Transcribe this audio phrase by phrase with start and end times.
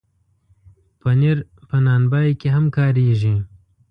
[0.99, 1.37] پنېر
[1.69, 3.35] په نان بای کې هم کارېږي.